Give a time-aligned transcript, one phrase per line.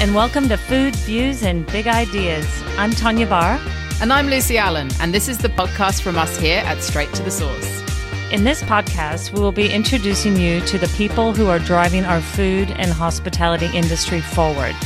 [0.00, 2.46] and welcome to Food, Views, and Big Ideas.
[2.76, 3.58] I'm Tawnya Bahr.
[4.00, 7.22] And I'm Lucy Allon, and this is the podcast from us here at Straight to
[7.24, 7.82] the Source.
[8.30, 12.20] In this podcast, we will be introducing you to the people who are driving our
[12.20, 14.76] food and hospitality industry forward.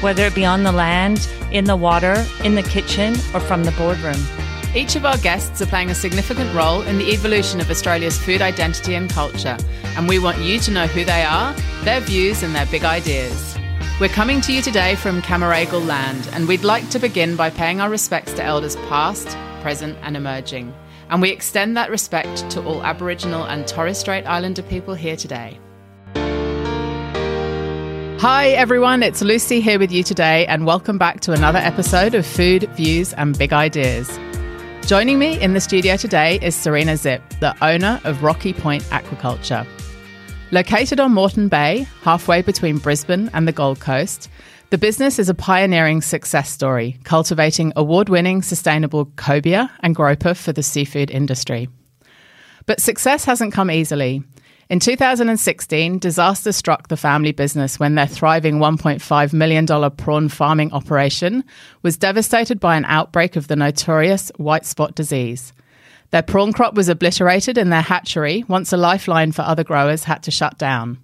[0.00, 3.70] Whether it be on the land, in the water, in the kitchen, or from the
[3.72, 4.20] boardroom.
[4.74, 8.42] Each of our guests are playing a significant role in the evolution of Australia's food
[8.42, 9.56] identity and culture,
[9.96, 13.53] and we want you to know who they are, their views, and their big ideas.
[14.00, 17.80] We're coming to you today from Cammeraygal land, and we'd like to begin by paying
[17.80, 19.28] our respects to elders past,
[19.62, 20.74] present, and emerging.
[21.10, 25.60] And we extend that respect to all Aboriginal and Torres Strait Islander people here today.
[28.18, 32.26] Hi, everyone, it's Lucy here with you today, and welcome back to another episode of
[32.26, 34.10] Food, Views, and Big Ideas.
[34.88, 39.64] Joining me in the studio today is Serena Zipf, the owner of Rocky Point Aquaculture.
[40.54, 44.30] Located on Moreton Bay, halfway between Brisbane and the Gold Coast,
[44.70, 50.52] the business is a pioneering success story, cultivating award winning sustainable cobia and grouper for
[50.52, 51.68] the seafood industry.
[52.66, 54.22] But success hasn't come easily.
[54.70, 61.42] In 2016, disaster struck the family business when their thriving $1.5 million prawn farming operation
[61.82, 65.52] was devastated by an outbreak of the notorious white spot disease.
[66.14, 70.22] Their prawn crop was obliterated and their hatchery once a lifeline for other growers had
[70.22, 70.98] to shut down.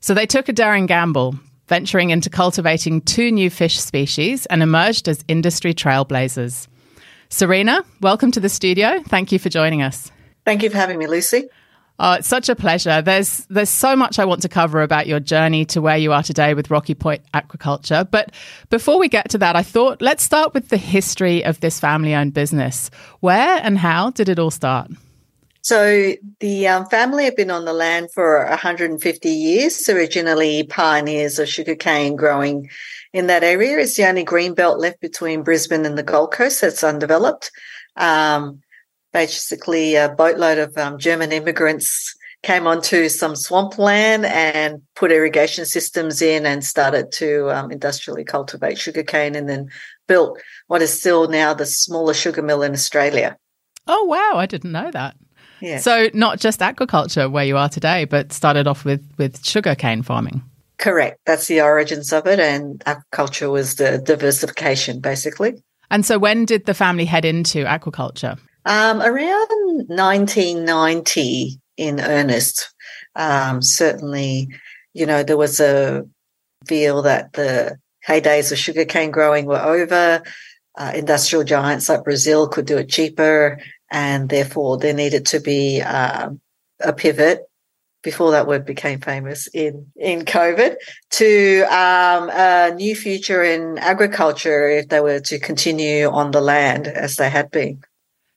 [0.00, 1.38] So they took a daring gamble,
[1.68, 6.68] venturing into cultivating two new fish species and emerged as industry trailblazers.
[7.28, 9.02] Serena, welcome to the studio.
[9.08, 10.10] Thank you for joining us.
[10.46, 11.50] Thank you for having me, Lucy.
[12.02, 13.02] Oh, it's such a pleasure.
[13.02, 16.22] There's there's so much I want to cover about your journey to where you are
[16.22, 18.10] today with Rocky Point Aquaculture.
[18.10, 18.32] But
[18.70, 22.32] before we get to that, I thought let's start with the history of this family-owned
[22.32, 22.90] business.
[23.20, 24.90] Where and how did it all start?
[25.60, 29.86] So the um, family have been on the land for 150 years.
[29.86, 32.70] Originally pioneers of sugarcane growing
[33.12, 33.78] in that area.
[33.78, 37.50] It's the only green belt left between Brisbane and the Gold Coast that's undeveloped.
[37.96, 38.62] Um,
[39.12, 46.22] basically a boatload of um, German immigrants came onto some swampland and put irrigation systems
[46.22, 49.68] in and started to um, industrially cultivate sugarcane and then
[50.06, 53.36] built what is still now the smallest sugar mill in Australia.
[53.86, 54.38] Oh, wow.
[54.38, 55.16] I didn't know that.
[55.60, 55.78] Yeah.
[55.78, 60.42] So not just aquaculture where you are today, but started off with, with sugarcane farming.
[60.78, 61.20] Correct.
[61.26, 62.40] That's the origins of it.
[62.40, 65.62] And aquaculture was the diversification, basically.
[65.90, 68.38] And so when did the family head into aquaculture?
[68.64, 72.72] Um, around 1990 in earnest.
[73.16, 74.48] Um, certainly,
[74.92, 76.06] you know, there was a
[76.66, 80.22] feel that the heydays of sugarcane growing were over.
[80.78, 83.58] Uh, industrial giants like Brazil could do it cheaper,
[83.90, 86.30] and therefore there needed to be uh,
[86.80, 87.40] a pivot
[88.02, 90.76] before that word became famous in in COVID
[91.10, 96.86] to um, a new future in agriculture if they were to continue on the land
[96.86, 97.82] as they had been.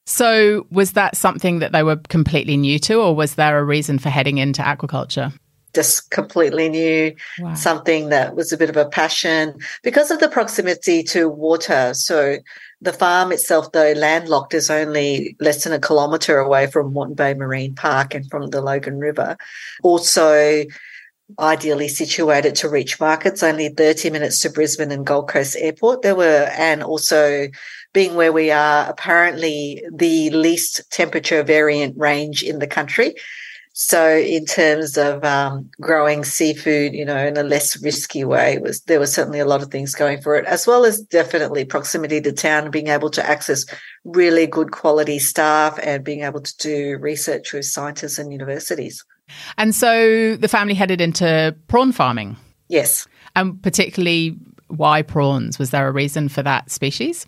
[0.06, 4.00] So, was that something that they were completely new to, or was there a reason
[4.00, 5.34] for heading into aquaculture?
[5.74, 7.54] Just completely new, wow.
[7.56, 11.94] something that was a bit of a passion because of the proximity to water.
[11.94, 12.38] So,
[12.82, 17.34] the farm itself, though landlocked, is only less than a kilometre away from Moreton Bay
[17.34, 19.38] Marine Park and from the Logan River.
[19.84, 20.66] Also,
[21.40, 26.02] ideally situated to reach markets, only 30 minutes to Brisbane and Gold Coast Airport.
[26.02, 27.48] There were, and also
[27.94, 33.14] being where we are, apparently the least temperature variant range in the country.
[33.76, 38.82] So, in terms of um, growing seafood, you know, in a less risky way, was
[38.82, 42.22] there was certainly a lot of things going for it, as well as definitely proximity
[42.22, 43.66] to town, being able to access
[44.04, 49.04] really good quality staff, and being able to do research with scientists and universities.
[49.58, 52.38] And so, the family headed into prawn farming.
[52.70, 54.38] Yes, and particularly
[54.68, 55.58] why prawns?
[55.58, 57.26] Was there a reason for that species?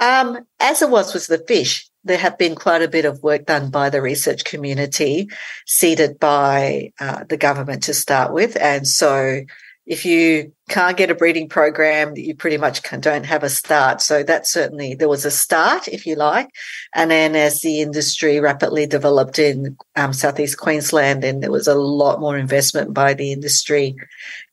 [0.00, 3.46] Um, as it was with the fish, there have been quite a bit of work
[3.46, 5.28] done by the research community,
[5.66, 8.56] seeded by uh, the government to start with.
[8.56, 9.42] And so
[9.88, 14.02] if you can't get a breeding program, you pretty much don't have a start.
[14.02, 16.50] So that certainly there was a start, if you like.
[16.94, 21.74] And then as the industry rapidly developed in um, southeast Queensland, then there was a
[21.74, 23.96] lot more investment by the industry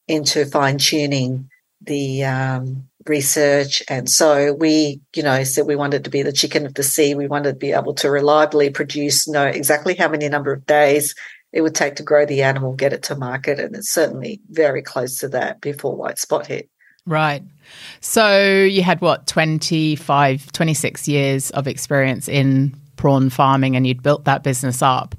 [0.07, 1.49] into fine tuning
[1.81, 3.83] the um, research.
[3.87, 7.15] And so we, you know, said we wanted to be the chicken of the sea.
[7.15, 11.15] We wanted to be able to reliably produce, know exactly how many number of days
[11.53, 13.59] it would take to grow the animal, get it to market.
[13.59, 16.69] And it's certainly very close to that before white spot hit.
[17.05, 17.43] Right.
[18.01, 24.25] So you had what, 25, 26 years of experience in prawn farming and you'd built
[24.25, 25.15] that business up.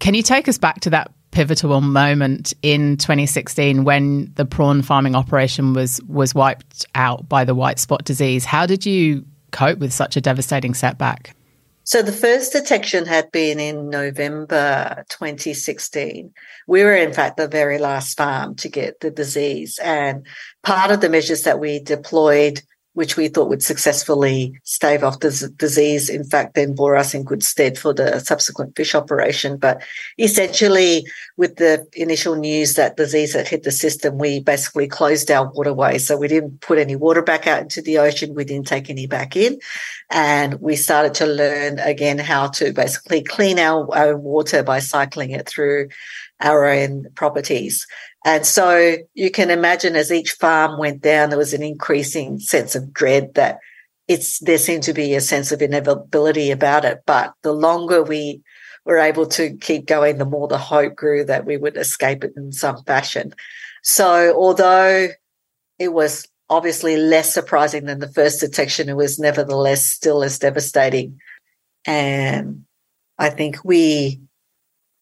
[0.00, 5.16] Can you take us back to that pivotal moment in 2016 when the prawn farming
[5.16, 8.44] operation was was wiped out by the white spot disease.
[8.44, 11.34] How did you cope with such a devastating setback?
[11.82, 16.32] So the first detection had been in November 2016.
[16.66, 19.78] We were, in fact, the very last farm to get the disease.
[19.82, 20.26] And
[20.62, 22.62] part of the measures that we deployed
[22.94, 27.24] which we thought would successfully stave off the disease, in fact, then bore us in
[27.24, 29.56] good stead for the subsequent fish operation.
[29.56, 29.82] But
[30.18, 31.06] essentially,
[31.36, 36.06] with the initial news that disease had hit the system, we basically closed our waterways.
[36.06, 38.34] So we didn't put any water back out into the ocean.
[38.34, 39.58] We didn't take any back in.
[40.10, 45.30] And we started to learn again how to basically clean our own water by cycling
[45.32, 45.88] it through
[46.40, 47.86] our own properties.
[48.24, 52.74] And so you can imagine as each farm went down, there was an increasing sense
[52.74, 53.58] of dread that
[54.08, 57.02] it's, there seemed to be a sense of inevitability about it.
[57.06, 58.42] But the longer we
[58.84, 62.32] were able to keep going, the more the hope grew that we would escape it
[62.36, 63.34] in some fashion.
[63.82, 65.08] So although
[65.78, 71.18] it was obviously less surprising than the first detection, it was nevertheless still as devastating.
[71.86, 72.64] And
[73.18, 74.20] I think we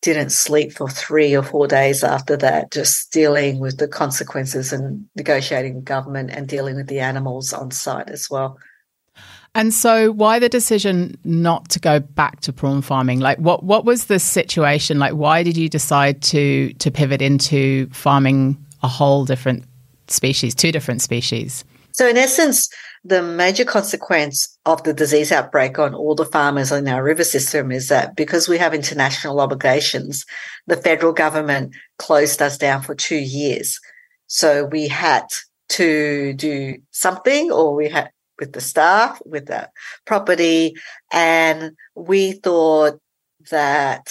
[0.02, 5.06] didn't sleep for three or four days after that, just dealing with the consequences and
[5.16, 8.58] negotiating with government and dealing with the animals on site as well.
[9.54, 13.20] And so, why the decision not to go back to prawn farming?
[13.20, 14.98] Like, what what was the situation?
[14.98, 19.64] Like, why did you decide to to pivot into farming a whole different
[20.08, 21.64] species, two different species?
[21.92, 22.68] So, in essence,
[23.04, 27.72] the major consequence of the disease outbreak on all the farmers in our river system
[27.72, 30.24] is that because we have international obligations,
[30.66, 33.78] the federal government closed us down for two years.
[34.26, 35.24] So we had
[35.70, 39.68] to do something or we had with the staff, with the
[40.04, 40.74] property.
[41.12, 42.98] And we thought
[43.50, 44.08] that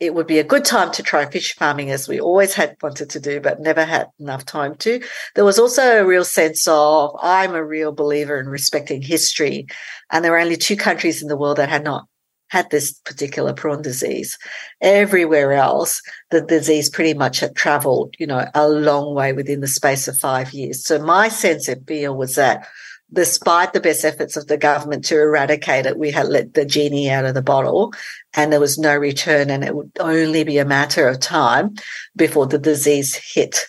[0.00, 3.10] it would be a good time to try fish farming as we always had wanted
[3.10, 5.02] to do, but never had enough time to.
[5.34, 9.66] There was also a real sense of I'm a real believer in respecting history.
[10.10, 12.06] And there were only two countries in the world that had not
[12.50, 14.38] had this particular prawn disease.
[14.80, 16.00] Everywhere else,
[16.30, 20.16] the disease pretty much had traveled, you know, a long way within the space of
[20.16, 20.84] five years.
[20.84, 22.66] So my sense of feel was that
[23.12, 27.10] despite the best efforts of the government to eradicate it, we had let the genie
[27.10, 27.92] out of the bottle
[28.34, 29.50] and there was no return.
[29.50, 31.74] And it would only be a matter of time
[32.16, 33.66] before the disease hit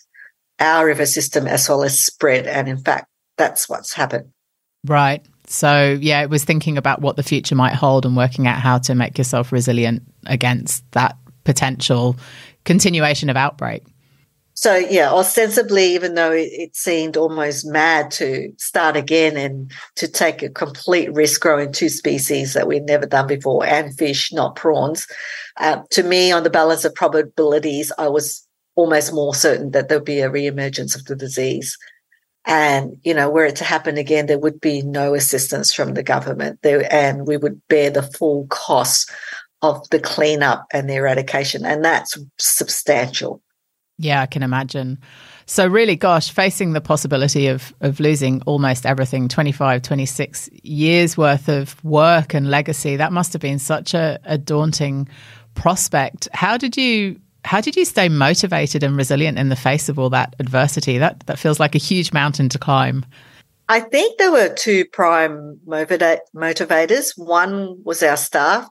[0.59, 2.47] our river system as well as spread.
[2.47, 3.07] And in fact,
[3.37, 4.29] that's what's happened.
[4.85, 5.25] Right.
[5.47, 8.77] So, yeah, it was thinking about what the future might hold and working out how
[8.79, 12.17] to make yourself resilient against that potential
[12.65, 13.83] continuation of outbreak.
[14.59, 20.43] So yeah, ostensibly, even though it, seemed almost mad to start again and to take
[20.43, 25.07] a complete risk growing two species that we'd never done before and fish, not prawns,
[25.61, 28.45] uh, to me, on the balance of probabilities, I was
[28.75, 31.77] almost more certain that there'd be a reemergence of the disease.
[32.43, 36.03] And, you know, were it to happen again, there would be no assistance from the
[36.03, 39.09] government there, and we would bear the full cost
[39.61, 41.63] of the cleanup and the eradication.
[41.63, 43.41] And that's substantial.
[43.99, 44.97] Yeah, I can imagine.
[45.45, 51.49] So really, gosh, facing the possibility of of losing almost everything, 25, 26 years worth
[51.49, 55.09] of work and legacy, that must have been such a, a daunting
[55.55, 56.29] prospect.
[56.33, 60.09] How did you how did you stay motivated and resilient in the face of all
[60.11, 60.97] that adversity?
[60.97, 63.05] That that feels like a huge mountain to climb.
[63.67, 67.11] I think there were two prime motivators.
[67.17, 68.69] One was our staff.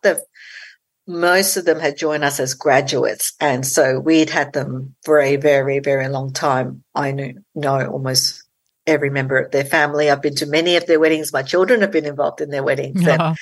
[1.09, 3.33] Most of them had joined us as graduates.
[3.41, 6.85] And so we'd had them for a very, very long time.
[6.95, 8.45] I knew, know almost
[8.87, 10.11] every member of their family.
[10.11, 11.33] I've been to many of their weddings.
[11.33, 13.01] My children have been involved in their weddings.
[13.01, 13.35] And, uh-huh.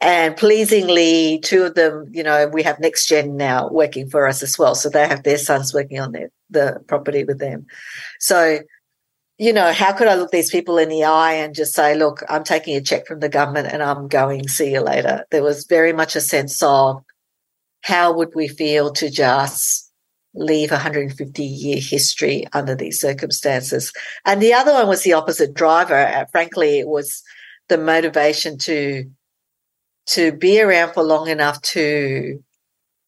[0.00, 4.42] and pleasingly, two of them, you know, we have next gen now working for us
[4.42, 4.74] as well.
[4.74, 7.66] So they have their sons working on their, the property with them.
[8.20, 8.60] So
[9.42, 12.22] you know, how could I look these people in the eye and just say, look,
[12.28, 15.24] I'm taking a check from the government and I'm going, see you later?
[15.32, 17.02] There was very much a sense of
[17.80, 19.90] how would we feel to just
[20.32, 23.92] leave 150 year history under these circumstances?
[24.24, 26.06] And the other one was the opposite driver.
[26.06, 27.20] Uh, frankly, it was
[27.68, 29.10] the motivation to,
[30.10, 32.40] to be around for long enough to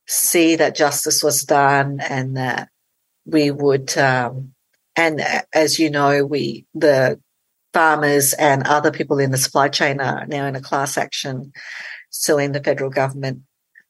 [0.09, 2.71] see that justice was done and that
[3.25, 4.54] we would, um,
[4.97, 7.21] and uh, as you know, we, the
[7.73, 11.53] farmers and other people in the supply chain are now in a class action
[12.11, 13.43] suing the federal government.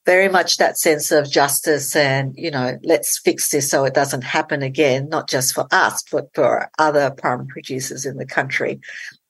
[0.07, 4.25] Very much that sense of justice and, you know, let's fix this so it doesn't
[4.25, 8.81] happen again, not just for us, but for other primary producers in the country.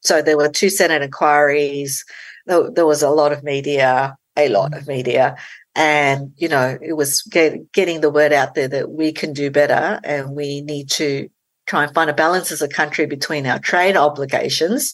[0.02, 2.04] So there were two Senate inquiries.
[2.46, 5.36] There was a lot of media, a lot of media.
[5.76, 9.50] And, you know, it was get, getting the word out there that we can do
[9.50, 11.28] better and we need to
[11.66, 14.92] try and find a balance as a country between our trade obligations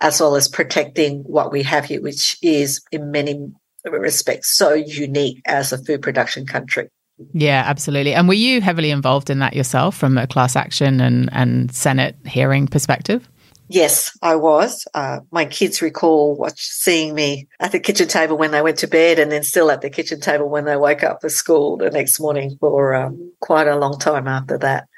[0.00, 3.50] as well as protecting what we have here, which is in many
[3.84, 6.88] respects so unique as a food production country.
[7.32, 8.12] Yeah, absolutely.
[8.12, 12.16] And were you heavily involved in that yourself from a class action and, and Senate
[12.26, 13.26] hearing perspective?
[13.68, 14.86] Yes, I was.
[14.94, 18.86] Uh, my kids recall watch, seeing me at the kitchen table when they went to
[18.86, 21.90] bed and then still at the kitchen table when they woke up for school the
[21.90, 24.88] next morning for um, quite a long time after that.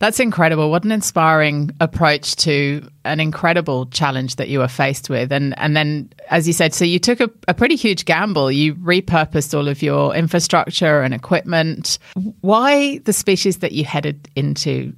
[0.00, 0.70] That's incredible.
[0.70, 5.32] What an inspiring approach to an incredible challenge that you were faced with.
[5.32, 8.50] And and then as you said, so you took a, a pretty huge gamble.
[8.52, 11.98] You repurposed all of your infrastructure and equipment.
[12.42, 14.94] Why the species that you headed into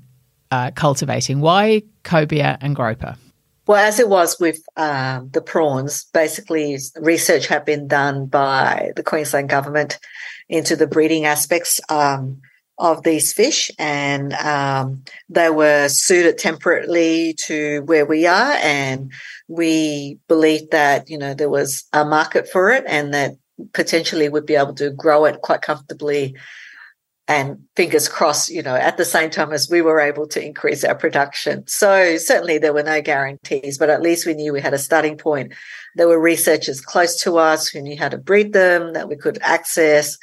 [0.50, 1.40] uh, cultivating?
[1.40, 3.16] Why cobia and groper?
[3.66, 9.02] Well, as it was with um, the prawns, basically research had been done by the
[9.02, 9.98] Queensland government
[10.48, 11.80] into the breeding aspects.
[11.88, 12.42] Um,
[12.80, 19.12] of these fish, and um, they were suited temperately to where we are, and
[19.46, 23.36] we believed that you know there was a market for it, and that
[23.74, 26.34] potentially would be able to grow it quite comfortably.
[27.28, 30.82] And fingers crossed, you know, at the same time as we were able to increase
[30.82, 31.64] our production.
[31.68, 35.16] So certainly there were no guarantees, but at least we knew we had a starting
[35.16, 35.52] point.
[35.94, 39.38] There were researchers close to us who knew how to breed them that we could
[39.42, 40.18] access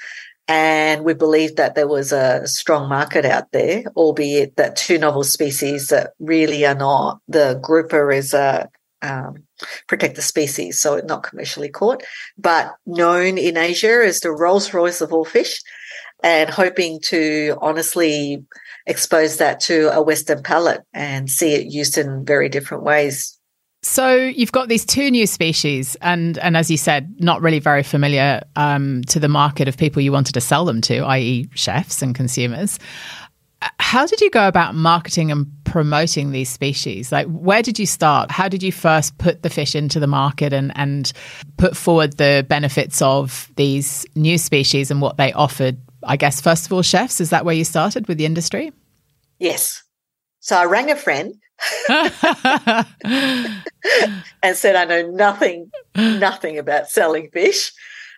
[0.47, 5.23] and we believed that there was a strong market out there, albeit that two novel
[5.23, 7.19] species that really are not.
[7.27, 8.69] The grouper is a
[9.01, 9.43] um,
[9.87, 12.03] protected species, so not commercially caught,
[12.37, 15.61] but known in Asia as the Rolls Royce of all fish,
[16.23, 18.43] and hoping to honestly
[18.85, 23.36] expose that to a Western palate and see it used in very different ways
[23.83, 27.83] so you've got these two new species, and and as you said, not really very
[27.83, 32.01] familiar um, to the market of people you wanted to sell them to, i.e., chefs
[32.01, 32.79] and consumers.
[33.79, 37.11] How did you go about marketing and promoting these species?
[37.11, 38.29] Like, where did you start?
[38.29, 41.11] How did you first put the fish into the market and, and
[41.57, 45.77] put forward the benefits of these new species and what they offered?
[46.03, 48.71] I guess, first of all, chefs, is that where you started with the industry?
[49.39, 49.83] Yes.
[50.39, 51.33] So I rang a friend
[54.43, 57.71] and said, I know nothing, nothing about selling fish.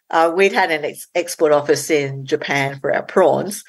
[0.09, 3.63] Uh, we'd had an ex- export office in Japan for our prawns.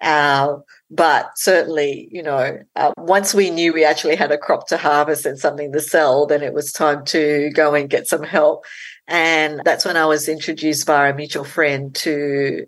[0.00, 0.56] Uh,
[0.90, 5.26] but certainly, you know, uh, once we knew we actually had a crop to harvest
[5.26, 8.64] and something to sell, then it was time to go and get some help.
[9.08, 12.66] And that's when I was introduced by a mutual friend to,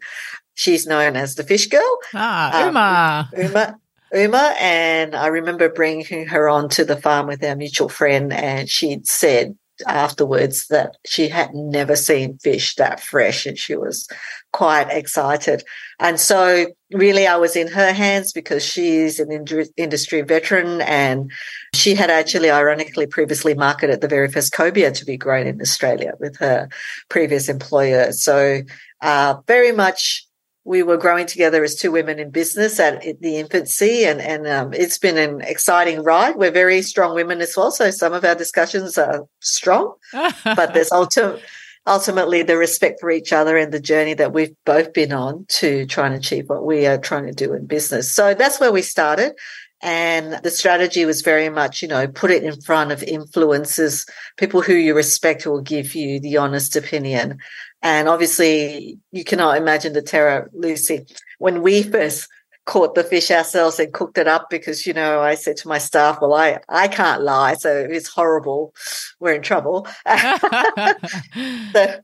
[0.55, 1.99] she's known as the fish girl.
[2.15, 3.31] Ah, Uma.
[3.37, 3.81] Um, Uma.
[4.13, 8.69] Uma, and I remember bringing her on to the farm with our mutual friend, and
[8.69, 14.09] she'd said afterwards that she had never seen fish that fresh, and she was
[14.53, 15.63] quite excited.
[16.01, 19.31] And so, really, I was in her hands because she's an
[19.77, 21.31] industry veteran, and
[21.75, 26.15] she had actually, ironically, previously marketed the very first cobia to be grown in Australia
[26.19, 26.69] with her
[27.09, 28.13] previous employer.
[28.13, 28.63] So,
[29.01, 30.28] uh, very much
[30.69, 34.75] we were growing together as two women in business at the infancy, and and um,
[34.75, 36.37] it's been an exciting ride.
[36.37, 40.91] We're very strong women as well, so some of our discussions are strong, but there's
[40.91, 41.41] ulti-
[41.87, 45.87] ultimately the respect for each other and the journey that we've both been on to
[45.87, 48.13] try and achieve what we are trying to do in business.
[48.13, 49.33] So that's where we started.
[49.81, 54.61] And the strategy was very much, you know, put it in front of influencers, people
[54.61, 57.39] who you respect will give you the honest opinion.
[57.83, 61.07] And obviously, you cannot imagine the terror, Lucy,
[61.39, 62.29] when we first
[62.69, 65.79] caught the fish ourselves and cooked it up because you know I said to my
[65.79, 68.75] staff, "Well, I I can't lie, so it's horrible.
[69.21, 70.13] We're in trouble." so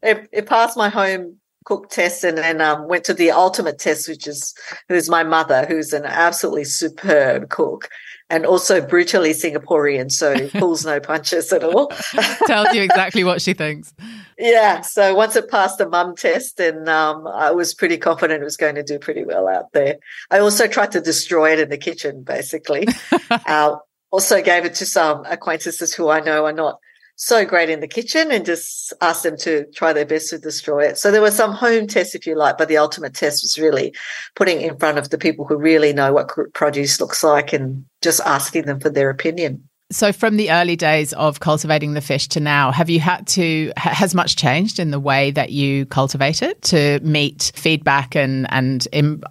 [0.02, 4.08] it, it, passed my home cook test and then um, went to the ultimate test,
[4.08, 4.54] which is
[4.88, 7.88] who's my mother, who's an absolutely superb cook
[8.34, 11.86] and also brutally Singaporean, so pulls no punches at all.
[12.46, 13.94] Tells you exactly what she thinks.
[14.36, 14.80] Yeah.
[14.80, 18.56] So once it passed the mum test, and um, I was pretty confident it was
[18.56, 19.98] going to do pretty well out there.
[20.32, 22.88] I also tried to destroy it in the kitchen, basically.
[23.30, 23.76] uh,
[24.10, 26.80] also gave it to some acquaintances who I know are not
[27.16, 30.84] so great in the kitchen and just asked them to try their best to destroy
[30.84, 30.98] it.
[30.98, 33.94] So there were some home tests, if you like, but the ultimate test was really
[34.34, 38.20] putting in front of the people who really know what produce looks like and just
[38.20, 39.68] asking them for their opinion.
[39.90, 43.72] So, from the early days of cultivating the fish to now, have you had to,
[43.76, 48.86] has much changed in the way that you cultivate it to meet feedback and, and
[48.92, 49.22] Im,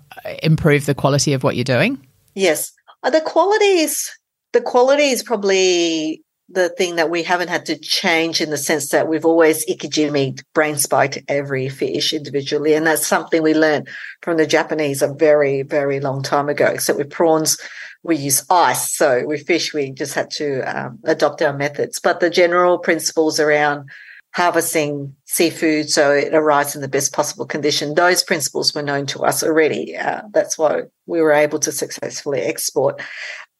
[0.41, 2.05] improve the quality of what you're doing?
[2.35, 2.71] Yes.
[3.01, 4.09] Uh, the quality is,
[4.53, 8.89] the quality is probably the thing that we haven't had to change in the sense
[8.89, 12.73] that we've always ikejime brain spiked every fish individually.
[12.73, 13.87] And that's something we learned
[14.21, 17.57] from the Japanese a very, very long time ago, except with prawns,
[18.03, 18.95] we use ice.
[18.95, 21.99] So with fish, we just had to um, adopt our methods.
[21.99, 23.89] But the general principles around
[24.33, 27.93] harvesting seafood so it arrives in the best possible condition.
[27.93, 29.95] Those principles were known to us already.
[29.95, 33.01] Uh, that's why we were able to successfully export.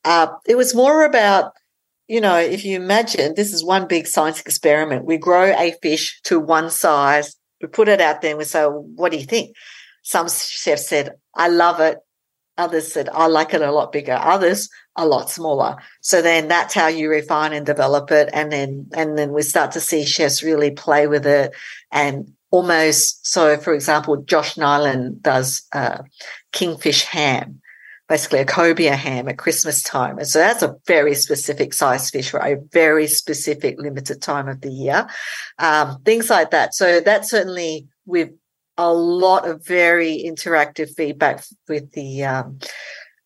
[0.04, 1.54] Uh, it was more about,
[2.08, 5.06] you know, if you imagine this is one big science experiment.
[5.06, 8.62] We grow a fish to one size, we put it out there and we say,
[8.62, 9.56] well, what do you think?
[10.02, 12.00] Some chefs said, I love it.
[12.58, 14.14] Others said, I like it a lot bigger.
[14.14, 15.78] Others, a lot smaller.
[16.02, 18.30] So then that's how you refine and develop it.
[18.32, 21.54] And then, and then we start to see chefs really play with it
[21.92, 23.26] and almost.
[23.26, 26.04] So for example, Josh Niland does, uh,
[26.52, 27.60] kingfish ham,
[28.08, 30.20] basically a cobia ham at Christmas time.
[30.20, 34.62] And so that's a very specific size fish for a very specific limited time of
[34.62, 35.08] the year.
[35.58, 36.76] Um, things like that.
[36.76, 38.30] So that certainly with
[38.78, 42.60] a lot of very interactive feedback with the, um,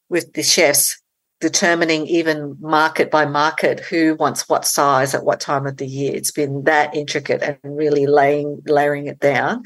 [0.10, 1.02] with the chefs
[1.40, 6.16] determining even market by market who wants what size at what time of the year.
[6.16, 9.64] It's been that intricate and really laying layering it down.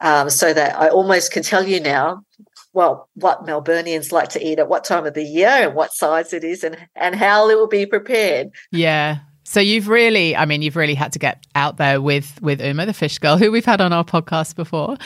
[0.00, 2.24] Um, so that I almost can tell you now,
[2.72, 6.32] well, what Melburnians like to eat at what time of the year and what size
[6.32, 8.50] it is and, and how it will be prepared.
[8.72, 9.18] Yeah.
[9.52, 12.86] So you've really, I mean, you've really had to get out there with with Uma,
[12.86, 14.96] the fish girl, who we've had on our podcast before,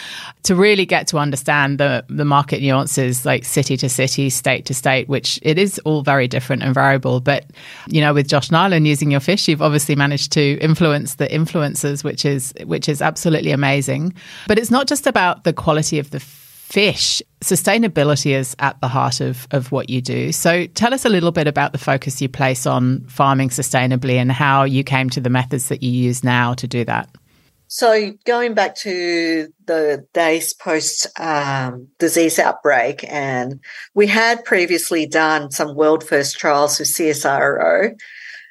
[0.45, 4.73] to really get to understand the the market nuances, like city to city, state to
[4.73, 7.19] state, which it is all very different and variable.
[7.19, 7.47] But
[7.89, 12.05] you know, with Josh Niland using your fish, you've obviously managed to influence the influencers,
[12.05, 14.15] which is which is absolutely amazing.
[14.47, 16.21] But it's not just about the quality of the
[16.67, 20.33] fish, sustainability is at the heart of, of what you do.
[20.33, 24.33] So tell us a little bit about the focus you place on farming sustainably and
[24.33, 27.09] how you came to the methods that you use now to do that.
[27.69, 33.61] So going back to the days post um, disease outbreak, and
[33.95, 37.97] we had previously done some world first trials with CSIRO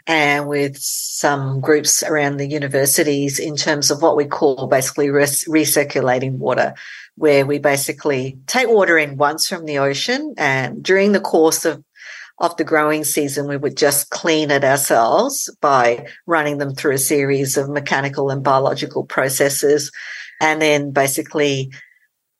[0.07, 6.37] and with some groups around the universities in terms of what we call basically recirculating
[6.37, 6.75] water
[7.15, 11.83] where we basically take water in once from the ocean and during the course of
[12.39, 16.97] of the growing season, we would just clean it ourselves by running them through a
[16.97, 19.91] series of mechanical and biological processes.
[20.41, 21.71] And then basically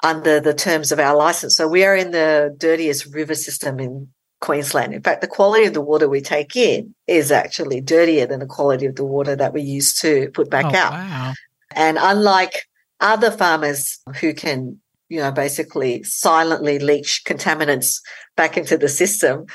[0.04, 1.56] under the terms of our license.
[1.56, 4.10] So we are in the dirtiest river system in
[4.42, 4.94] Queensland.
[4.94, 8.46] In fact, the quality of the water we take in is actually dirtier than the
[8.46, 10.92] quality of the water that we used to put back oh, out.
[10.92, 11.34] Wow.
[11.72, 12.68] And unlike
[13.00, 14.80] other farmers who can,
[15.10, 18.02] you know, basically silently leach contaminants
[18.36, 19.46] back into the system.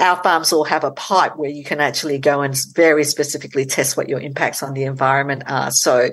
[0.00, 3.96] Our farms all have a pipe where you can actually go and very specifically test
[3.96, 5.70] what your impacts on the environment are.
[5.72, 6.10] So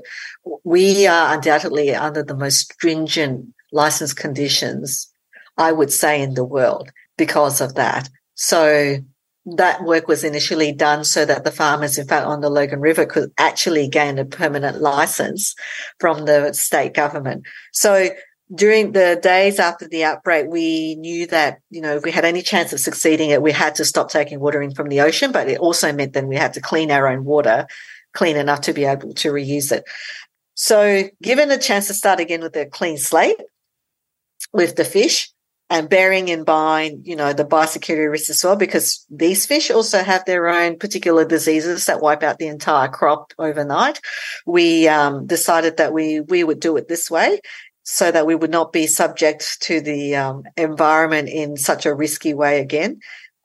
[0.63, 5.12] we are undoubtedly under the most stringent license conditions,
[5.58, 8.10] I would say, in the world because of that.
[8.34, 8.98] So
[9.45, 13.05] that work was initially done so that the farmers, in fact, on the Logan River
[13.05, 15.53] could actually gain a permanent license
[15.99, 17.45] from the state government.
[17.71, 18.10] So
[18.53, 22.41] during the days after the outbreak, we knew that, you know, if we had any
[22.41, 25.47] chance of succeeding it, we had to stop taking water in from the ocean, but
[25.47, 27.67] it also meant then we had to clean our own water,
[28.13, 29.84] clean enough to be able to reuse it.
[30.55, 33.41] So given a chance to start again with a clean slate
[34.53, 35.31] with the fish,
[35.69, 40.04] and bearing in mind, you know, the biosecurity risks as well, because these fish also
[40.04, 43.99] have their own particular diseases that wipe out the entire crop overnight.
[44.45, 47.39] We um, decided that we we would do it this way,
[47.84, 52.34] so that we would not be subject to the um, environment in such a risky
[52.34, 52.99] way again.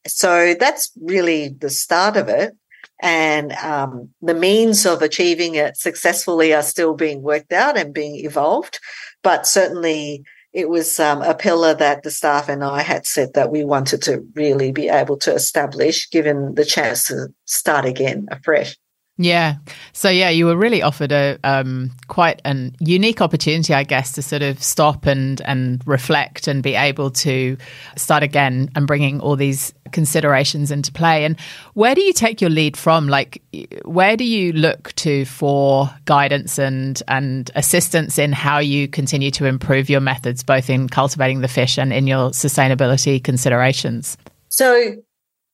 [0.06, 2.54] So that's really the start of it.
[3.02, 8.16] And um, the means of achieving it successfully are still being worked out and being
[8.16, 8.78] evolved.
[9.22, 13.50] But certainly, it was um, a pillar that the staff and I had said that
[13.50, 18.76] we wanted to really be able to establish, given the chance to start again afresh.
[19.22, 19.56] Yeah.
[19.92, 24.22] So yeah, you were really offered a um, quite an unique opportunity, I guess, to
[24.22, 27.58] sort of stop and and reflect and be able to
[27.96, 31.26] start again and bringing all these considerations into play.
[31.26, 31.38] And
[31.74, 33.08] where do you take your lead from?
[33.08, 33.42] Like,
[33.84, 39.44] where do you look to for guidance and and assistance in how you continue to
[39.44, 44.16] improve your methods, both in cultivating the fish and in your sustainability considerations?
[44.48, 44.94] So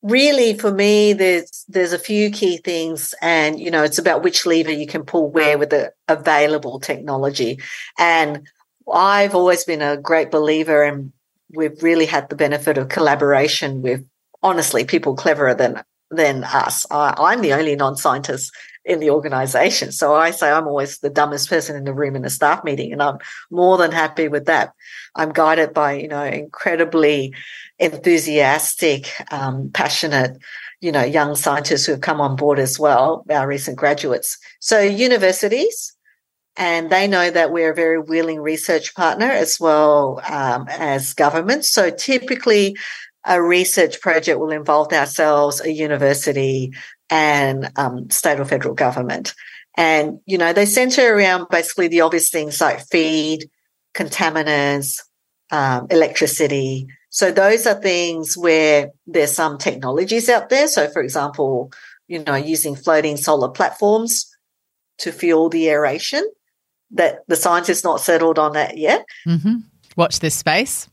[0.03, 4.45] really for me there's there's a few key things and you know it's about which
[4.45, 7.59] lever you can pull where with the available technology
[7.97, 8.47] and
[8.93, 11.11] i've always been a great believer and
[11.55, 14.05] we've really had the benefit of collaboration with
[14.43, 16.85] honestly people cleverer than than us.
[16.89, 18.53] I, am the only non-scientist
[18.85, 19.91] in the organization.
[19.91, 22.93] So I say I'm always the dumbest person in the room in a staff meeting,
[22.93, 23.17] and I'm
[23.51, 24.71] more than happy with that.
[25.15, 27.33] I'm guided by, you know, incredibly
[27.79, 30.37] enthusiastic, um, passionate,
[30.81, 34.37] you know, young scientists who have come on board as well, our recent graduates.
[34.59, 35.93] So universities,
[36.55, 41.65] and they know that we're a very willing research partner as well um, as government.
[41.65, 42.75] So typically,
[43.25, 46.73] a research project will involve ourselves, a university,
[47.09, 49.33] and um, state or federal government.
[49.75, 53.49] And, you know, they center around basically the obvious things like feed,
[53.95, 55.03] contaminants,
[55.51, 56.87] um, electricity.
[57.17, 60.67] So those are things where there's some technologies out there.
[60.67, 61.71] So, for example,
[62.07, 64.29] you know, using floating solar platforms
[64.99, 66.23] to fuel the aeration.
[66.91, 69.03] That the science is not settled on that yet.
[69.27, 69.55] Mm-hmm.
[69.95, 70.87] Watch this space.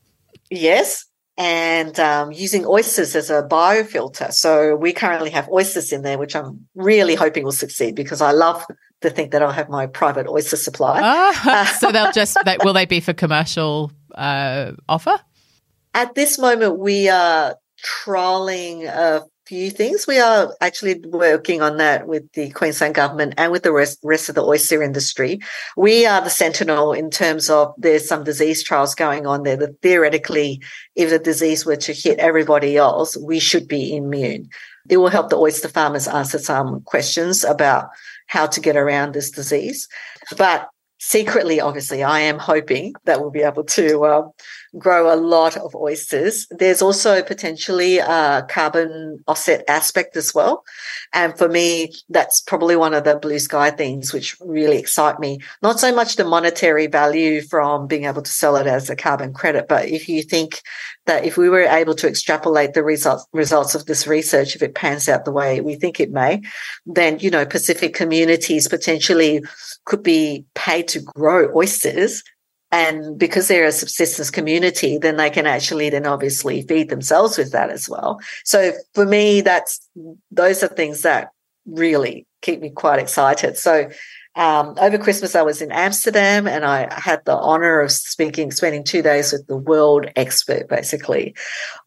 [0.49, 1.05] Yes
[1.37, 4.31] and um, using oysters as a biofilter.
[4.31, 8.31] So we currently have oysters in there, which I'm really hoping will succeed because I
[8.31, 8.65] love
[9.01, 11.01] to think that I'll have my private oyster supply.
[11.03, 15.19] Ah, so they'll just they, will they be for commercial uh, offer?
[15.95, 20.05] At this moment, we are trialing a few things.
[20.05, 24.27] We are actually working on that with the Queensland government and with the rest, rest
[24.27, 25.39] of the oyster industry.
[25.77, 29.81] We are the sentinel in terms of there's some disease trials going on there that
[29.81, 30.61] theoretically,
[30.95, 34.49] if the disease were to hit everybody else, we should be immune.
[34.89, 37.87] It will help the oyster farmers answer some questions about
[38.27, 39.87] how to get around this disease.
[40.37, 40.67] But
[40.99, 44.27] secretly, obviously, I am hoping that we'll be able to uh,
[44.77, 46.47] grow a lot of oysters.
[46.49, 50.63] There's also potentially a carbon offset aspect as well.
[51.13, 55.39] And for me, that's probably one of the blue sky things which really excite me.
[55.61, 59.33] Not so much the monetary value from being able to sell it as a carbon
[59.33, 60.61] credit, but if you think
[61.05, 64.75] that if we were able to extrapolate the results results of this research, if it
[64.75, 66.41] pans out the way we think it may,
[66.85, 69.43] then you know Pacific communities potentially
[69.85, 72.23] could be paid to grow oysters
[72.75, 77.53] and because they're a subsistence community, then they can actually then obviously feed themselves with
[77.53, 78.19] that as well.
[78.43, 79.79] So for me, that's
[80.29, 81.29] those are things that
[81.65, 83.57] really keep me quite excited.
[83.57, 83.89] So
[84.35, 88.83] um, over Christmas, I was in Amsterdam and I had the honor of speaking, spending
[88.83, 91.33] two days with the world expert basically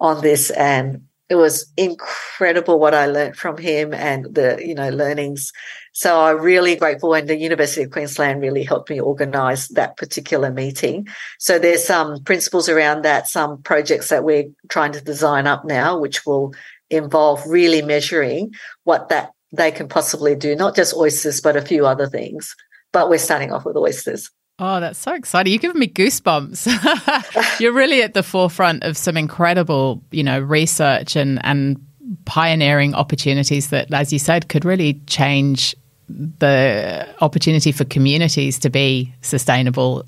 [0.01, 0.51] on this.
[0.51, 5.53] And it was incredible what I learned from him and the, you know, learnings
[5.99, 10.49] so I'm really grateful, and the University of Queensland really helped me organise that particular
[10.49, 11.09] meeting.
[11.41, 15.99] So there's some principles around that, some projects that we're trying to design up now,
[15.99, 16.55] which will
[16.88, 21.85] involve really measuring what that they can possibly do, not just oysters, but a few
[21.85, 22.55] other things.
[22.93, 24.31] But we're starting off with oysters.
[24.61, 25.53] Oh, that's so exciting.
[25.53, 27.61] You're giving me goosebumps.
[27.61, 31.81] You're really at the forefront of some incredible, you know, research and, and
[32.25, 35.77] pioneering opportunities that, as you said, could really change
[36.09, 40.05] the opportunity for communities to be sustainable.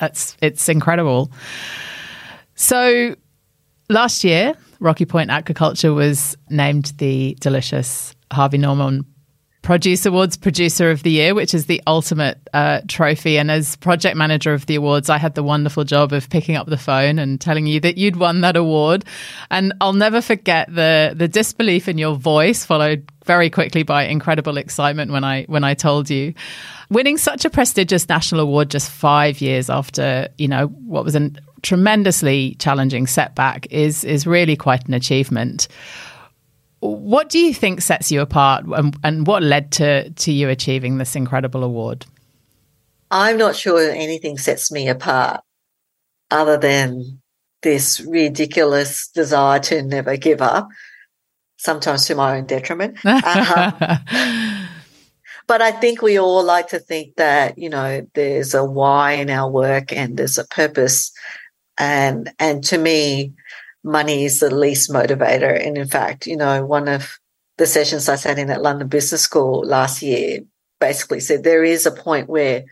[0.00, 1.32] It's it's incredible.
[2.54, 3.16] So
[3.88, 9.04] last year, Rocky Point Aquaculture was named the delicious Harvey Norman
[9.64, 13.38] Produce Awards Producer of the Year, which is the ultimate uh, trophy.
[13.38, 16.66] And as project manager of the awards, I had the wonderful job of picking up
[16.66, 19.06] the phone and telling you that you'd won that award.
[19.50, 24.58] And I'll never forget the the disbelief in your voice, followed very quickly by incredible
[24.58, 26.34] excitement when I when I told you.
[26.90, 31.30] Winning such a prestigious national award just five years after you know what was a
[31.62, 35.68] tremendously challenging setback is is really quite an achievement.
[36.84, 40.98] What do you think sets you apart and, and what led to, to you achieving
[40.98, 42.04] this incredible award?
[43.10, 45.40] I'm not sure anything sets me apart
[46.30, 47.22] other than
[47.62, 50.68] this ridiculous desire to never give up,
[51.56, 52.98] sometimes to my own detriment.
[53.04, 53.96] uh
[55.46, 59.30] but I think we all like to think that, you know, there's a why in
[59.30, 61.12] our work and there's a purpose.
[61.78, 63.32] And, and to me,
[63.84, 65.54] money is the least motivator.
[65.64, 67.18] And in fact, you know, one of
[67.58, 70.40] the sessions I sat in at London Business School last year
[70.80, 72.64] basically said there is a point where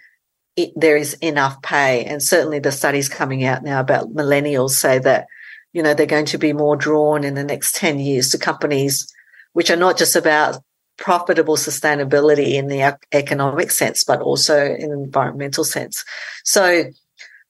[0.56, 2.04] it, there is enough pay.
[2.04, 5.26] And certainly the studies coming out now about millennials say that,
[5.72, 9.12] you know, they're going to be more drawn in the next 10 years to companies
[9.52, 10.58] which are not just about
[10.98, 16.04] profitable sustainability in the economic sense, but also in an environmental sense.
[16.44, 16.84] So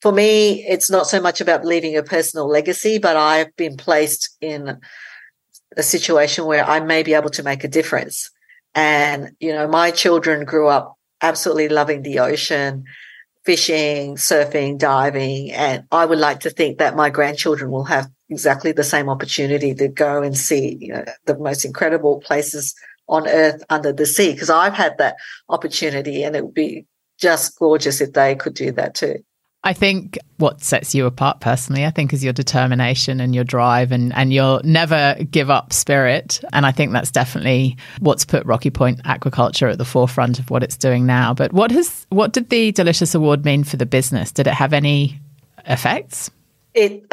[0.03, 4.37] for me, it's not so much about leaving a personal legacy, but I've been placed
[4.41, 4.81] in
[5.77, 8.29] a situation where I may be able to make a difference.
[8.75, 12.83] And, you know, my children grew up absolutely loving the ocean,
[13.45, 15.53] fishing, surfing, diving.
[15.53, 19.73] And I would like to think that my grandchildren will have exactly the same opportunity
[19.73, 22.75] to go and see you know, the most incredible places
[23.09, 24.33] on earth under the sea.
[24.33, 25.15] Because I've had that
[25.49, 26.87] opportunity and it would be
[27.21, 29.23] just gorgeous if they could do that too.
[29.65, 33.93] I think what sets you apart personally, I think, is your determination and your drive
[33.93, 36.43] and, and your never give up spirit.
[36.53, 40.65] And I think that's definitely what's put Rocky Point Aquaculture at the forefront of what
[40.65, 41.33] it's doing now.
[41.33, 44.33] But what has what did the Delicious Award mean for the business?
[44.33, 45.21] Did it have any
[45.67, 46.29] effects?
[46.75, 47.05] It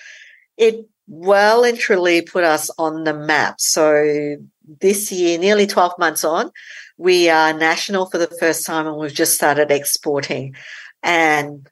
[0.56, 3.60] it well and truly put us on the map.
[3.60, 4.36] So
[4.80, 6.52] this year, nearly 12 months on,
[6.98, 10.54] we are national for the first time and we've just started exporting.
[11.02, 11.66] And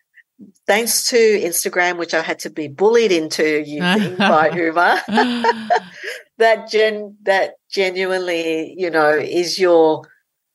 [0.66, 5.02] thanks to Instagram, which I had to be bullied into using by Uma,
[6.38, 10.08] that gen that genuinely, you know, is your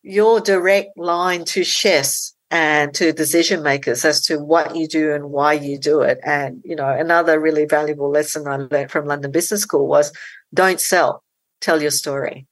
[0.04, 5.32] your direct line to chefs and to decision makers as to what you do and
[5.32, 6.19] why you do it.
[6.24, 10.13] And, you know, another really valuable lesson I learned from London Business School was
[10.54, 11.24] don't sell,
[11.62, 12.46] tell your story.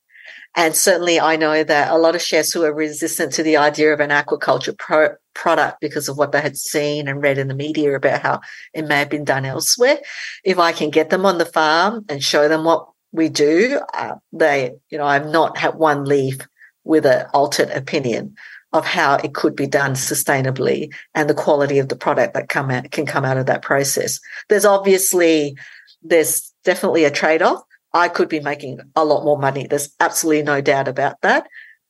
[0.56, 3.94] And certainly I know that a lot of chefs who are resistant to the idea
[3.94, 7.54] of an aquaculture pro- product because of what they had seen and read in the
[7.54, 8.42] media about how
[8.74, 10.00] it may have been done elsewhere.
[10.44, 14.16] If I can get them on the farm and show them what we do, uh,
[14.32, 16.48] they, you know, I've not had one leave
[16.84, 18.36] with an altered opinion
[18.74, 22.72] of how it could be done sustainably and the quality of the product that come
[22.72, 24.20] out, can come out of that process.
[24.48, 25.58] There's obviously,
[26.02, 27.62] there's definitely a trade off
[27.94, 29.68] I could be making a lot more money.
[29.68, 31.48] There's absolutely no doubt about that.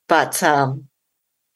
[0.07, 0.87] But um,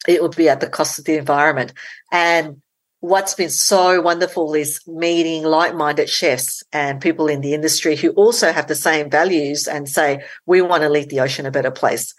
[0.06, 1.72] it would be at the cost of the environment.
[2.12, 2.62] And
[3.00, 8.52] what's been so wonderful is meeting like-minded chefs and people in the industry who also
[8.52, 12.14] have the same values and say, we want to leave the ocean a better place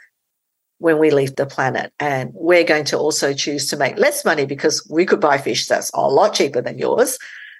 [0.79, 1.91] when we leave the planet.
[1.99, 5.67] And we're going to also choose to make less money because we could buy fish
[5.67, 7.17] that's a lot cheaper than yours.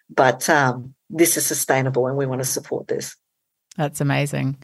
[0.09, 3.15] But um, this is sustainable and we want to support this.
[3.75, 4.57] That's amazing.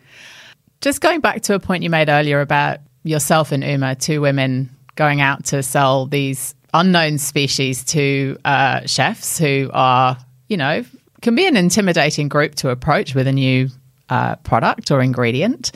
[0.81, 4.69] Just going back to a point you made earlier about yourself and Uma, two women
[4.95, 10.83] going out to sell these unknown species to uh, chefs who are, you know,
[11.21, 13.69] can be an intimidating group to approach with a new
[14.09, 15.71] uh, product or ingredient.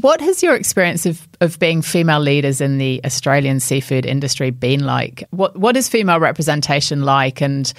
[0.00, 4.84] What has your experience of, of being female leaders in the Australian seafood industry been
[4.84, 5.24] like?
[5.30, 7.72] What what is female representation like and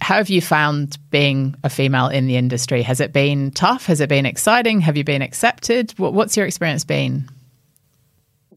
[0.00, 2.82] how have you found being a female in the industry?
[2.82, 3.86] Has it been tough?
[3.86, 4.80] Has it been exciting?
[4.80, 5.92] Have you been accepted?
[5.98, 7.28] what's your experience been?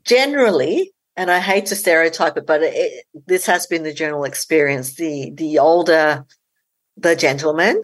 [0.03, 4.95] Generally, and I hate to stereotype it, but it, this has been the general experience.
[4.95, 6.25] The the older
[6.95, 7.83] the gentleman,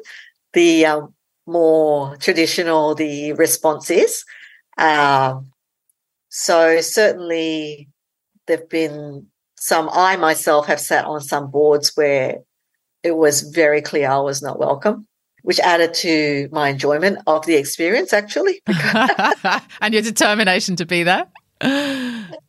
[0.54, 1.14] the um,
[1.46, 4.24] more traditional the response is.
[4.78, 5.52] Um,
[6.30, 7.90] so certainly,
[8.48, 9.90] there've been some.
[9.92, 12.38] I myself have sat on some boards where
[13.04, 15.08] it was very clear I was not welcome,
[15.42, 18.62] which added to my enjoyment of the experience, actually.
[19.82, 21.28] and your determination to be there?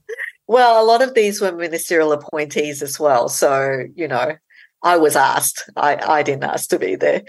[0.46, 3.28] well, a lot of these were ministerial appointees as well.
[3.28, 4.36] So, you know,
[4.82, 7.22] I was asked, I, I didn't ask to be there.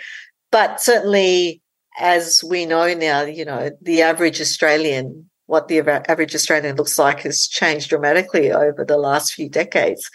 [0.51, 1.61] But certainly,
[1.99, 7.21] as we know now, you know, the average Australian, what the average Australian looks like
[7.21, 10.09] has changed dramatically over the last few decades.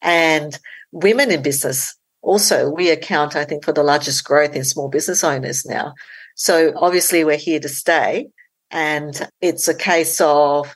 [0.00, 0.58] And
[0.92, 5.24] women in business also we account, I think, for the largest growth in small business
[5.24, 5.94] owners now.
[6.36, 8.28] So obviously we're here to stay.
[8.70, 10.74] And it's a case of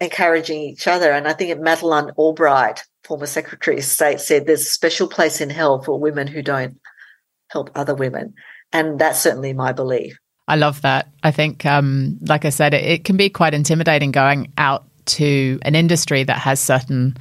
[0.00, 1.12] encouraging each other.
[1.12, 5.50] And I think Madeleine Albright, former Secretary of State, said there's a special place in
[5.50, 6.78] hell for women who don't
[7.50, 8.34] help other women.
[8.72, 10.18] And that's certainly my belief.
[10.46, 11.08] I love that.
[11.22, 15.58] I think, um, like I said, it, it can be quite intimidating going out to
[15.62, 17.16] an industry that has certain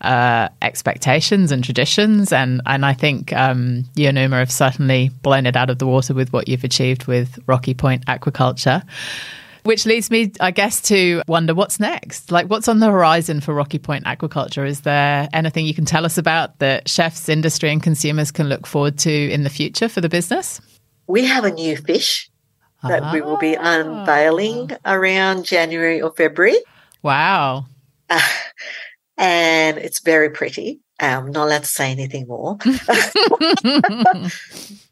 [0.00, 2.32] uh, expectations and traditions.
[2.32, 5.86] And, and I think um, you and Uma have certainly blown it out of the
[5.86, 8.82] water with what you've achieved with Rocky Point Aquaculture.
[9.64, 12.30] Which leads me, I guess, to wonder what's next.
[12.30, 14.68] Like, what's on the horizon for Rocky Point Aquaculture?
[14.68, 18.66] Is there anything you can tell us about that chefs, industry, and consumers can look
[18.66, 20.60] forward to in the future for the business?
[21.06, 22.30] We have a new fish
[22.82, 23.12] that ah.
[23.12, 23.80] we will be ah.
[23.80, 26.58] unveiling around January or February.
[27.02, 27.64] Wow.
[28.10, 28.20] Uh,
[29.16, 30.80] and it's very pretty.
[31.00, 32.58] I'm not allowed to say anything more.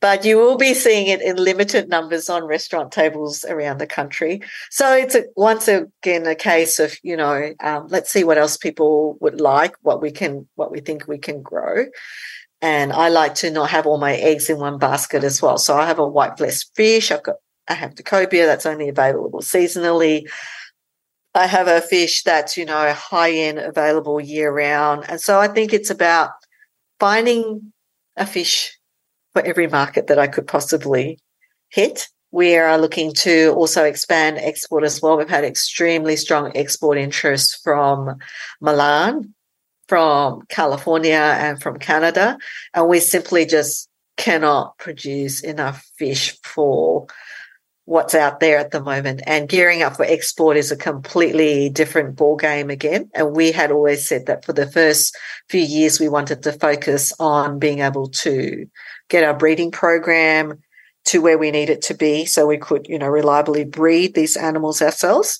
[0.02, 4.42] but you will be seeing it in limited numbers on restaurant tables around the country.
[4.68, 8.58] So it's a, once again a case of you know um, let's see what else
[8.58, 11.86] people would like, what we can, what we think we can grow.
[12.60, 15.56] And I like to not have all my eggs in one basket as well.
[15.56, 17.10] So I have a white flesh fish.
[17.10, 17.36] I've got
[17.68, 20.28] I have the cobia that's only available seasonally.
[21.34, 25.04] I have a fish that's, you know, high end available year round.
[25.08, 26.30] And so I think it's about
[26.98, 27.72] finding
[28.16, 28.76] a fish
[29.32, 31.18] for every market that I could possibly
[31.68, 32.08] hit.
[32.30, 35.18] We are looking to also expand export as well.
[35.18, 38.18] We've had extremely strong export interest from
[38.60, 39.34] Milan,
[39.86, 42.38] from California, and from Canada.
[42.72, 47.06] And we simply just cannot produce enough fish for
[47.84, 49.22] what's out there at the moment.
[49.26, 53.10] And gearing up for export is a completely different ball game again.
[53.14, 55.16] And we had always said that for the first
[55.48, 58.66] few years we wanted to focus on being able to
[59.08, 60.58] get our breeding program
[61.04, 64.36] to where we need it to be so we could you know reliably breed these
[64.36, 65.38] animals ourselves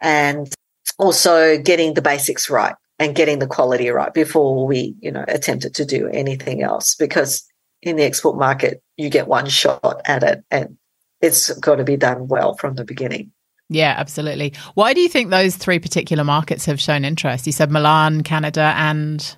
[0.00, 0.52] and
[0.98, 5.74] also getting the basics right and getting the quality right before we you know attempted
[5.74, 7.44] to do anything else because
[7.82, 10.76] in the export market you get one shot at it and
[11.24, 13.32] it's got to be done well from the beginning.
[13.70, 14.52] Yeah, absolutely.
[14.74, 17.46] Why do you think those three particular markets have shown interest?
[17.46, 19.36] You said Milan, Canada, and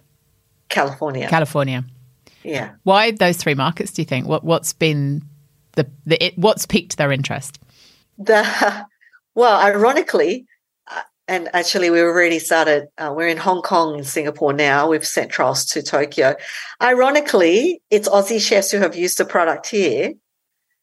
[0.68, 1.28] California.
[1.28, 1.84] California.
[2.42, 2.72] Yeah.
[2.82, 3.92] Why those three markets?
[3.92, 5.22] Do you think what what's been
[5.72, 7.60] the, the it, what's piqued their interest?
[8.18, 8.86] The
[9.34, 10.46] well, ironically,
[10.90, 12.88] uh, and actually we've already started.
[12.98, 14.88] Uh, we're in Hong Kong and Singapore now.
[14.88, 16.34] We've sent trials to Tokyo.
[16.82, 20.14] Ironically, it's Aussie chefs who have used the product here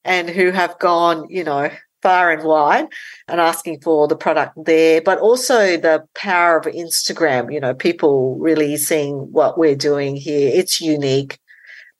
[0.06, 1.70] and who have gone, you know,
[2.04, 2.88] far and wide
[3.28, 8.38] and asking for the product there, but also the power of Instagram, you know, people
[8.38, 10.52] really seeing what we're doing here.
[10.54, 11.40] It's unique.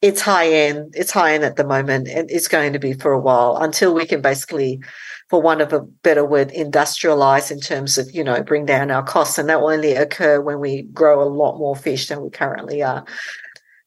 [0.02, 0.94] It's high end.
[0.98, 3.94] It's high end at the moment and it's going to be for a while until
[3.94, 4.82] we can basically,
[5.30, 9.04] for one of a better word, industrialize in terms of, you know, bring down our
[9.04, 9.38] costs.
[9.38, 12.84] And that will only occur when we grow a lot more fish than we currently
[12.84, 13.06] are.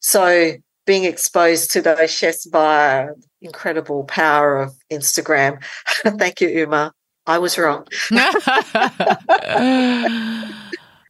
[0.00, 0.54] So
[0.86, 3.08] being exposed to those chefs via
[3.42, 5.62] incredible power of Instagram.
[6.18, 6.92] Thank you, Uma.
[7.26, 7.86] I was wrong.
[8.10, 8.46] yeah,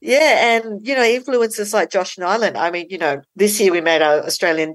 [0.02, 2.56] and you know, influencers like Josh Niland.
[2.56, 4.74] I mean, you know, this year we made our Australian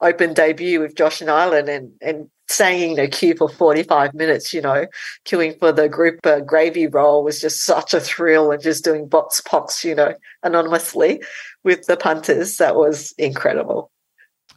[0.00, 4.60] Open debut with Josh Niland and and staying in a queue for 45 minutes, you
[4.60, 4.86] know,
[5.26, 9.06] queuing for the group uh, gravy roll was just such a thrill and just doing
[9.06, 11.22] box pox, you know, anonymously
[11.64, 12.56] with the punters.
[12.56, 13.90] That was incredible.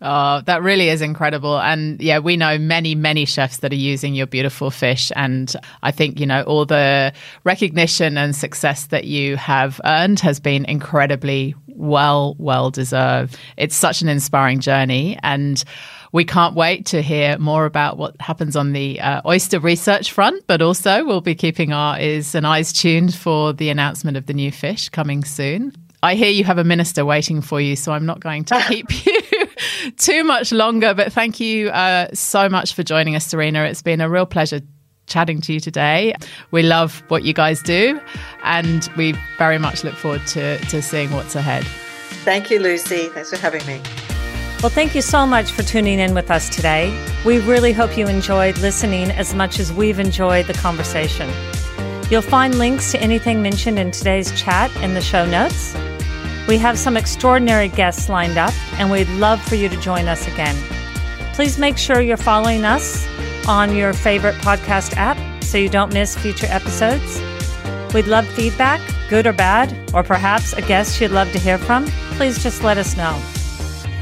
[0.03, 1.59] Oh, that really is incredible.
[1.59, 5.11] And yeah, we know many, many chefs that are using your beautiful fish.
[5.15, 10.39] And I think, you know, all the recognition and success that you have earned has
[10.39, 13.37] been incredibly well, well deserved.
[13.57, 15.19] It's such an inspiring journey.
[15.21, 15.63] And
[16.11, 20.45] we can't wait to hear more about what happens on the uh, oyster research front,
[20.47, 24.33] but also we'll be keeping our ears and eyes tuned for the announcement of the
[24.33, 25.73] new fish coming soon.
[26.03, 29.05] I hear you have a minister waiting for you, so I'm not going to keep
[29.05, 29.20] you
[29.97, 30.93] too much longer.
[30.93, 33.63] But thank you uh, so much for joining us, Serena.
[33.63, 34.61] It's been a real pleasure
[35.07, 36.13] chatting to you today.
[36.51, 37.99] We love what you guys do,
[38.43, 41.65] and we very much look forward to, to seeing what's ahead.
[42.23, 43.07] Thank you, Lucy.
[43.09, 43.81] Thanks for having me.
[44.61, 46.95] Well, thank you so much for tuning in with us today.
[47.25, 51.29] We really hope you enjoyed listening as much as we've enjoyed the conversation.
[52.11, 55.73] You'll find links to anything mentioned in today's chat in the show notes.
[56.47, 60.27] We have some extraordinary guests lined up, and we'd love for you to join us
[60.27, 60.55] again.
[61.33, 63.07] Please make sure you're following us
[63.47, 67.21] on your favorite podcast app so you don't miss future episodes.
[67.93, 71.85] We'd love feedback, good or bad, or perhaps a guest you'd love to hear from.
[72.15, 73.21] Please just let us know.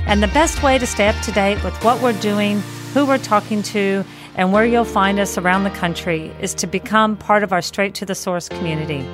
[0.06, 2.62] And the best way to stay up to date with what we're doing,
[2.93, 4.04] who we're talking to,
[4.36, 7.93] and where you'll find us around the country is to become part of our Straight
[7.95, 9.06] to the Source community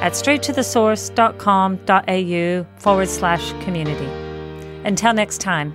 [0.00, 4.06] at straighttothesource.com.au forward slash community.
[4.84, 5.74] Until next time.